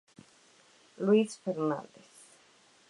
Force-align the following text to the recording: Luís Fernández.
Luís 1.05 1.31
Fernández. 1.43 2.07